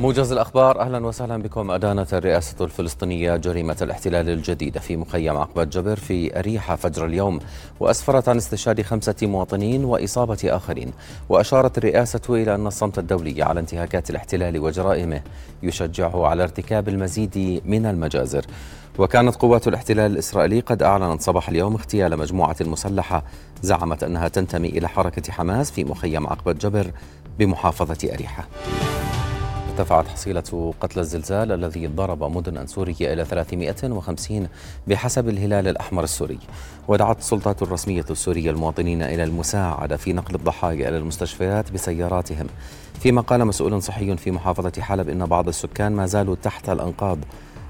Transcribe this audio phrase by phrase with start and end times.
[0.00, 1.70] موجز الأخبار أهلا وسهلا بكم.
[1.70, 7.38] أدانت الرئاسة الفلسطينية جريمة الاحتلال الجديدة في مخيم عقبة جبر في أريحة فجر اليوم
[7.80, 10.92] وأسفرت عن استشهاد خمسة مواطنين وإصابة آخرين.
[11.28, 15.20] وأشارت الرئاسة إلى أن الصمت الدولي على انتهاكات الاحتلال وجرائمه
[15.62, 18.44] يشجعه على ارتكاب المزيد من المجازر.
[18.98, 23.22] وكانت قوات الاحتلال الإسرائيلي قد أعلنت صباح اليوم اغتيال مجموعة مسلحة
[23.62, 26.90] زعمت أنها تنتمي إلى حركة حماس في مخيم عقبة جبر
[27.38, 28.48] بمحافظة أريحة.
[29.76, 34.48] ارتفعت حصيلة قتلى الزلزال الذي ضرب مدنا سورية إلى 350
[34.86, 36.38] بحسب الهلال الأحمر السوري.
[36.88, 42.46] ودعت السلطات الرسمية السورية المواطنين إلى المساعدة في نقل الضحايا إلى المستشفيات بسياراتهم.
[43.00, 47.18] فيما قال مسؤول صحي في محافظة حلب إن بعض السكان ما زالوا تحت الأنقاض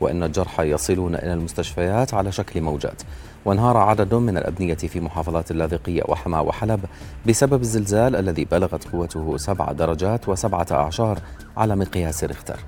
[0.00, 3.02] وإن الجرحى يصلون إلى المستشفيات على شكل موجات.
[3.44, 6.80] وانهار عدد من الأبنية في محافظات اللاذقية وحما وحلب
[7.26, 11.18] بسبب الزلزال الذي بلغت قوته سبع درجات وسبعة أعشار
[11.56, 12.58] على مقياس ريختر.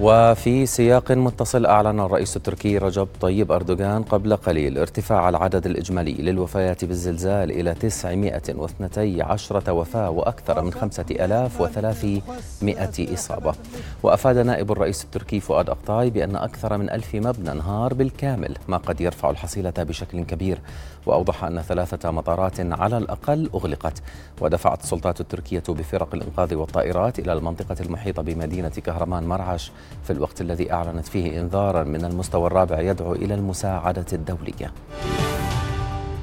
[0.00, 6.84] وفي سياق متصل أعلن الرئيس التركي رجب طيب أردوغان قبل قليل ارتفاع العدد الإجمالي للوفيات
[6.84, 13.54] بالزلزال إلى 912 وفاة وأكثر من 5300 إصابة.
[14.02, 19.00] وأفاد نائب الرئيس التركي فؤاد أقطاي بأن أكثر من ألف مبنى انهار بالكامل ما قد
[19.00, 20.58] يرفع الحصيلة بشكل كبير.
[21.06, 24.02] وأوضح أن ثلاثة مطارات على الأقل أغلقت.
[24.40, 29.72] ودفعت السلطات التركية بفرق الإنقاذ والطائرات إلى المنطقة المحيطة بمدينة كهرمان مرعش
[30.04, 34.72] في الوقت الذي أعلنت فيه إنذارا من المستوى الرابع يدعو إلى المساعدة الدولية.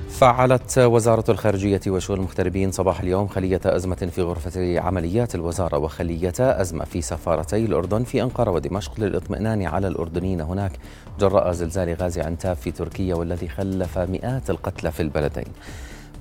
[0.09, 6.85] فعلت وزارة الخارجية وشؤون المغتربين صباح اليوم خلية أزمة في غرفة عمليات الوزارة وخلية أزمة
[6.85, 10.71] في سفارتي الأردن في أنقرة ودمشق للإطمئنان على الأردنيين هناك
[11.19, 15.47] جراء زلزال غازي عنتاب في تركيا والذي خلف مئات القتلى في البلدين.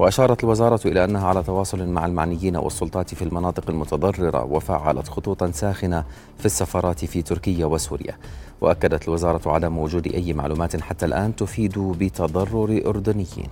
[0.02, 6.04] وأشارت الوزارة إلى أنها على تواصل مع المعنيين والسلطات في المناطق المتضررة وفعلت خطوطا ساخنة
[6.38, 8.16] في السفارات في تركيا وسوريا.
[8.60, 13.48] وأكدت الوزارة عدم وجود أي معلومات حتى الآن تفيد بتضرر أردنيين.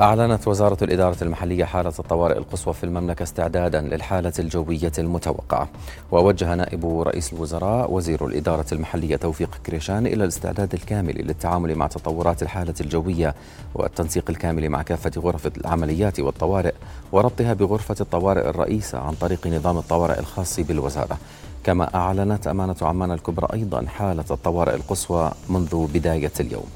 [0.00, 5.68] أعلنت وزارة الإدارة المحلية حالة الطوارئ القصوى في المملكة استعدادا للحالة الجوية المتوقعة.
[6.12, 12.42] ووجه نائب رئيس الوزراء وزير الإدارة المحلية توفيق كريشان إلى الاستعداد الكامل للتعامل مع تطورات
[12.42, 13.34] الحالة الجوية
[13.74, 16.74] والتنسيق الكامل مع كافة غرف العمليات والطوارئ
[17.12, 21.18] وربطها بغرفة الطوارئ الرئيسة عن طريق نظام الطوارئ الخاص بالوزارة.
[21.64, 26.66] كما أعلنت أمانة عمان الكبرى أيضا حالة الطوارئ القصوى منذ بداية اليوم.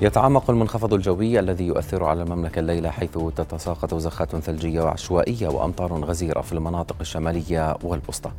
[0.00, 6.40] يتعمق المنخفض الجوي الذي يؤثر على المملكة الليلة حيث تتساقط زخات ثلجية وعشوائية وأمطار غزيرة
[6.40, 8.30] في المناطق الشمالية والوسطى.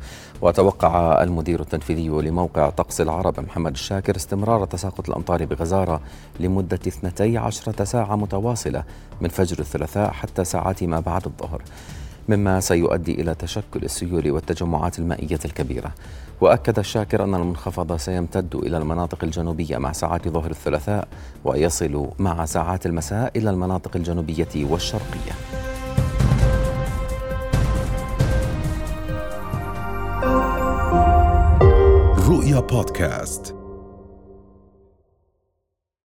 [0.42, 6.00] وتوقع المدير التنفيذي لموقع طقس العرب محمد الشاكر استمرار تساقط الأمطار بغزارة
[6.40, 8.84] لمدة 12 ساعة متواصلة
[9.20, 11.62] من فجر الثلاثاء حتى ساعات ما بعد الظهر.
[12.28, 15.90] مما سيؤدي إلى تشكل السيول والتجمعات المائية الكبيرة.
[16.40, 21.08] وأكد الشاكر أن المنخفض سيمتد إلى المناطق الجنوبية مع ساعات ظهر الثلاثاء
[21.44, 25.32] ويصل مع ساعات المساء إلى المناطق الجنوبية والشرقية.
[32.28, 33.63] رؤيا بودكاست.